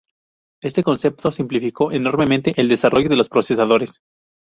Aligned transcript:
Este 0.63 0.81
concepto 0.81 1.29
simplificó 1.29 1.91
enormemente 1.91 2.53
el 2.57 2.67
desarrollo 2.67 3.07
de 3.07 3.17
los 3.17 3.29
procesadores. 3.29 3.99